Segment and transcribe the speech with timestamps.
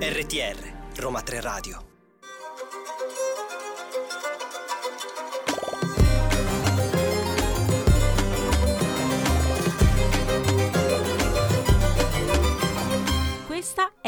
[0.00, 0.56] RTR
[0.96, 1.95] Roma 3 Radio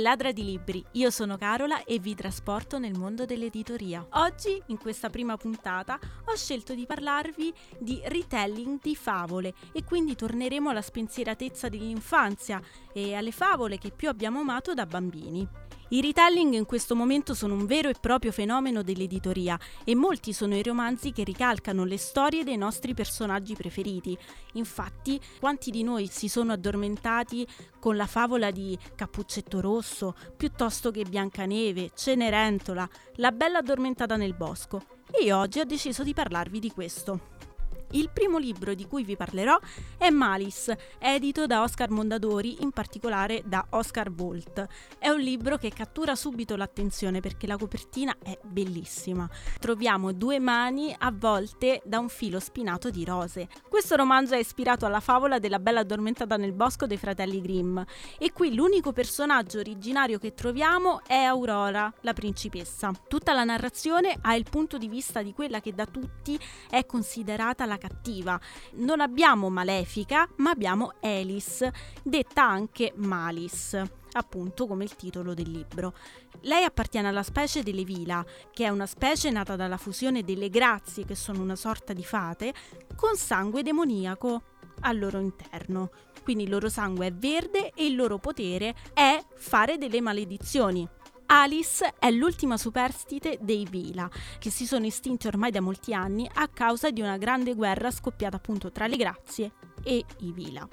[0.00, 0.84] Ladra di Libri.
[0.92, 4.06] Io sono Carola e vi trasporto nel mondo dell'editoria.
[4.12, 10.14] Oggi, in questa prima puntata, ho scelto di parlarvi di retelling di favole e quindi
[10.14, 12.60] torneremo alla spensieratezza dell'infanzia
[12.92, 15.46] e alle favole che più abbiamo amato da bambini.
[15.92, 20.54] I retelling in questo momento sono un vero e proprio fenomeno dell'editoria e molti sono
[20.54, 24.16] i romanzi che ricalcano le storie dei nostri personaggi preferiti.
[24.52, 27.44] Infatti, quanti di noi si sono addormentati
[27.80, 34.80] con la favola di Cappuccetto Rosso, piuttosto che Biancaneve, Cenerentola, La bella addormentata nel bosco?
[35.10, 37.49] E oggi ho deciso di parlarvi di questo.
[37.92, 39.58] Il primo libro di cui vi parlerò
[39.98, 44.64] è Malice, edito da Oscar Mondadori, in particolare da Oscar Volt.
[44.96, 49.28] È un libro che cattura subito l'attenzione perché la copertina è bellissima.
[49.58, 53.48] Troviamo due mani avvolte da un filo spinato di rose.
[53.68, 57.80] Questo romanzo è ispirato alla favola della bella addormentata nel bosco dei fratelli Grimm
[58.18, 62.92] e qui l'unico personaggio originario che troviamo è Aurora, la principessa.
[63.08, 66.38] Tutta la narrazione ha il punto di vista di quella che da tutti
[66.70, 68.40] è considerata la cattiva.
[68.74, 71.72] Non abbiamo Malefica, ma abbiamo Alice,
[72.04, 75.94] detta anche Malice appunto come il titolo del libro.
[76.42, 81.04] Lei appartiene alla specie delle Vila, che è una specie nata dalla fusione delle grazie,
[81.04, 82.54] che sono una sorta di fate,
[82.96, 84.42] con sangue demoniaco
[84.80, 85.90] al loro interno.
[86.22, 90.88] Quindi il loro sangue è verde e il loro potere è fare delle maledizioni.
[91.32, 96.48] Alice è l'ultima superstite dei Vila, che si sono estinti ormai da molti anni a
[96.48, 99.52] causa di una grande guerra scoppiata appunto tra le Grazie
[99.84, 100.68] e i Vila.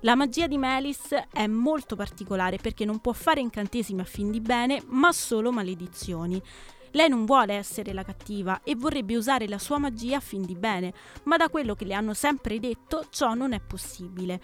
[0.00, 4.42] La magia di Melis è molto particolare perché non può fare incantesimi a fin di
[4.42, 6.40] bene, ma solo maledizioni.
[6.90, 10.54] Lei non vuole essere la cattiva e vorrebbe usare la sua magia a fin di
[10.54, 10.92] bene,
[11.22, 14.38] ma da quello che le hanno sempre detto ciò non è possibile.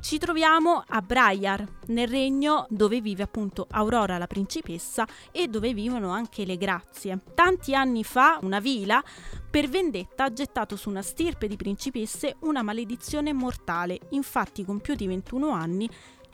[0.00, 6.08] Ci troviamo a Briar, nel regno dove vive appunto Aurora la principessa e dove vivono
[6.08, 7.20] anche le grazie.
[7.34, 9.04] Tanti anni fa una vila,
[9.50, 13.98] per vendetta, ha gettato su una stirpe di principesse una maledizione mortale.
[14.10, 14.64] Infatti,
[14.96, 15.88] di 21 anni,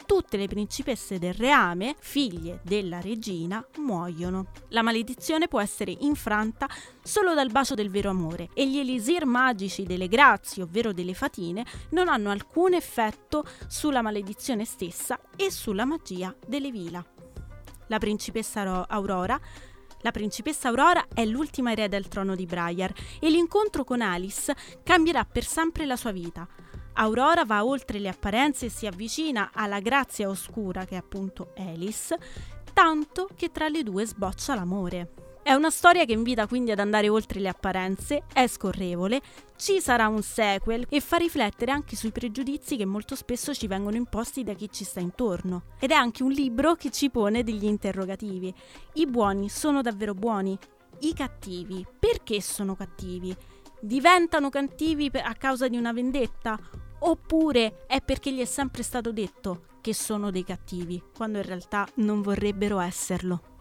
[0.07, 4.53] tutte le principesse del reame, figlie della regina, muoiono.
[4.69, 6.69] La maledizione può essere infranta
[7.03, 11.67] solo dal bacio del vero amore e gli elisir magici delle grazie, ovvero delle fatine,
[11.91, 17.05] non hanno alcun effetto sulla maledizione stessa e sulla magia delle vila.
[17.89, 19.39] La principessa Aurora
[20.01, 25.25] la principessa Aurora è l'ultima erede al trono di Briar e l'incontro con Alice cambierà
[25.25, 26.47] per sempre la sua vita.
[26.99, 32.19] Aurora va oltre le apparenze e si avvicina alla grazia oscura che è appunto Alice,
[32.73, 35.13] tanto che tra le due sboccia l'amore.
[35.43, 39.21] È una storia che invita quindi ad andare oltre le apparenze, è scorrevole,
[39.57, 43.97] ci sarà un sequel e fa riflettere anche sui pregiudizi che molto spesso ci vengono
[43.97, 45.67] imposti da chi ci sta intorno.
[45.79, 48.53] Ed è anche un libro che ci pone degli interrogativi.
[48.95, 50.59] I buoni sono davvero buoni?
[51.01, 53.37] I cattivi perché sono cattivi?
[53.79, 56.59] Diventano cattivi a causa di una vendetta?
[57.01, 61.87] Oppure è perché gli è sempre stato detto che sono dei cattivi, quando in realtà
[61.97, 63.55] non vorrebbero esserlo.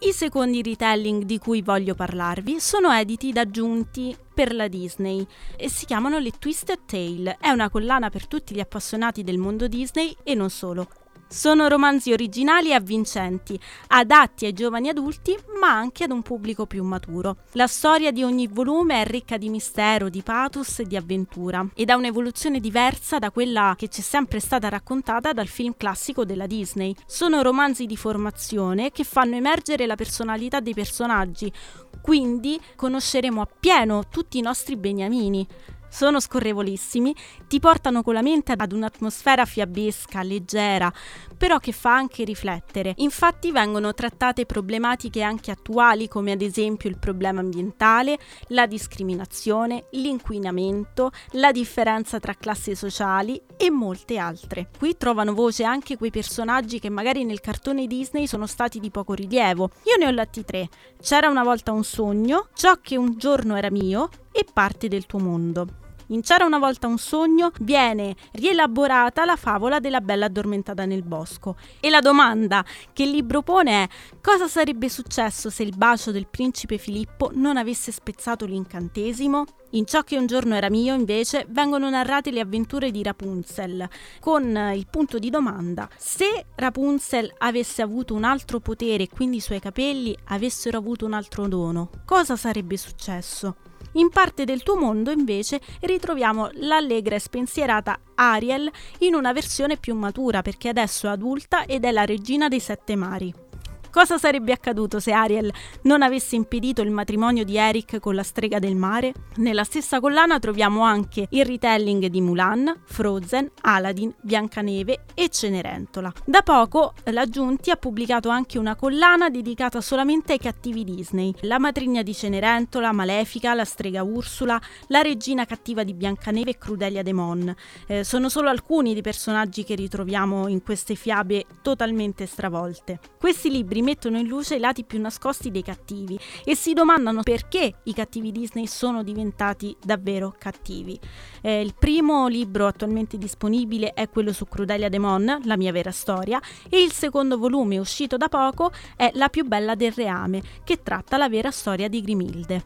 [0.00, 5.68] I secondi retelling di cui voglio parlarvi sono editi da Giunti per la Disney e
[5.68, 7.36] si chiamano le Twisted Tale.
[7.40, 10.88] È una collana per tutti gli appassionati del mondo Disney e non solo.
[11.30, 16.82] Sono romanzi originali e avvincenti, adatti ai giovani adulti, ma anche ad un pubblico più
[16.82, 17.36] maturo.
[17.52, 21.90] La storia di ogni volume è ricca di mistero, di pathos e di avventura ed
[21.90, 26.46] ha un'evoluzione diversa da quella che ci è sempre stata raccontata dal film classico della
[26.46, 26.94] Disney.
[27.04, 31.52] Sono romanzi di formazione che fanno emergere la personalità dei personaggi,
[32.00, 35.46] quindi conosceremo appieno tutti i nostri beniamini
[35.88, 37.14] sono scorrevolissimi,
[37.46, 40.92] ti portano con la mente ad un'atmosfera fiabesca, leggera,
[41.36, 42.94] però che fa anche riflettere.
[42.96, 48.18] Infatti vengono trattate problematiche anche attuali come ad esempio il problema ambientale,
[48.48, 54.68] la discriminazione, l'inquinamento, la differenza tra classi sociali e molte altre.
[54.76, 59.14] Qui trovano voce anche quei personaggi che magari nel cartone Disney sono stati di poco
[59.14, 59.70] rilievo.
[59.84, 60.68] Io ne ho letti tre.
[61.00, 64.08] C'era una volta un sogno, ciò che un giorno era mio
[64.38, 65.66] e parte del tuo mondo.
[66.10, 71.56] In C'era una volta un sogno viene rielaborata la favola della bella addormentata nel bosco.
[71.80, 73.88] E la domanda che il libro pone è
[74.22, 79.44] cosa sarebbe successo se il bacio del principe Filippo non avesse spezzato l'incantesimo?
[79.72, 83.86] In ciò che un giorno era mio, invece, vengono narrate le avventure di Rapunzel,
[84.18, 89.40] con il punto di domanda: se Rapunzel avesse avuto un altro potere e quindi i
[89.40, 93.56] suoi capelli avessero avuto un altro dono, cosa sarebbe successo?
[93.92, 99.94] In parte del tuo mondo, invece, ritroviamo l'allegra e spensierata Ariel in una versione più
[99.94, 103.47] matura perché adesso è adulta ed è la regina dei sette mari.
[103.90, 105.52] Cosa sarebbe accaduto se Ariel
[105.82, 109.14] non avesse impedito il matrimonio di Eric con la strega del mare?
[109.36, 116.12] Nella stessa collana troviamo anche il retelling di Mulan, Frozen, Aladdin, Biancaneve e Cenerentola.
[116.24, 121.32] Da poco la Giunti ha pubblicato anche una collana dedicata solamente ai cattivi Disney.
[121.40, 127.02] La matrigna di Cenerentola, Malefica, la strega Ursula, la regina cattiva di Biancaneve e Crudelia
[127.02, 127.54] de Mon.
[127.86, 133.00] Eh, sono solo alcuni dei personaggi che ritroviamo in queste fiabe totalmente stravolte.
[133.18, 137.80] Questi libri rimettono in luce i lati più nascosti dei cattivi e si domandano perché
[137.84, 140.98] i cattivi Disney sono diventati davvero cattivi.
[141.40, 146.40] Eh, il primo libro attualmente disponibile è quello su Crudelia Demon, la mia vera storia,
[146.68, 151.16] e il secondo volume uscito da poco è La più bella del reame, che tratta
[151.16, 152.64] la vera storia di Grimilde.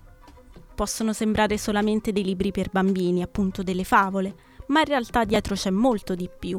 [0.74, 4.34] Possono sembrare solamente dei libri per bambini, appunto delle favole,
[4.68, 6.58] ma in realtà dietro c'è molto di più.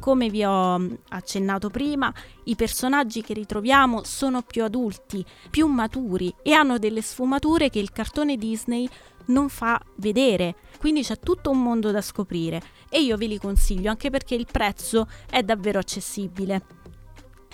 [0.00, 2.12] Come vi ho mm, accennato prima,
[2.44, 7.90] i personaggi che ritroviamo sono più adulti, più maturi e hanno delle sfumature che il
[7.90, 8.88] cartone Disney
[9.26, 10.54] non fa vedere.
[10.78, 14.46] Quindi c'è tutto un mondo da scoprire e io ve li consiglio anche perché il
[14.50, 16.77] prezzo è davvero accessibile.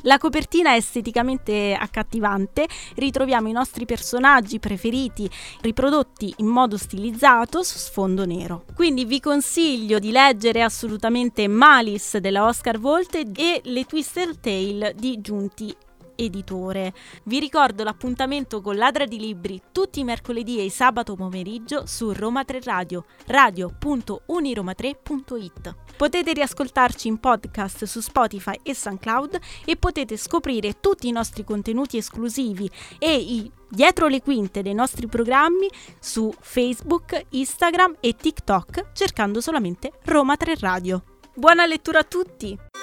[0.06, 5.28] La copertina è esteticamente accattivante, ritroviamo i nostri personaggi preferiti
[5.62, 8.64] riprodotti in modo stilizzato su sfondo nero.
[8.74, 15.22] Quindi vi consiglio di leggere assolutamente Malice della Oscar Volte e Le Twister Tale di
[15.22, 15.74] Giunti
[16.16, 16.92] editore.
[17.24, 22.44] Vi ricordo l'appuntamento con Ladra di Libri tutti i mercoledì e sabato pomeriggio su Roma
[22.44, 25.74] 3 Radio, radio.uniroma3.it.
[25.96, 31.96] Potete riascoltarci in podcast su Spotify e SoundCloud e potete scoprire tutti i nostri contenuti
[31.96, 35.68] esclusivi e i dietro le quinte dei nostri programmi
[35.98, 41.02] su Facebook, Instagram e TikTok cercando solamente Roma 3 Radio.
[41.34, 42.73] Buona lettura a tutti!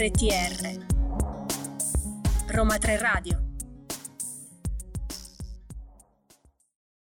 [0.00, 0.80] RTR
[2.46, 3.49] Roma 3 Radio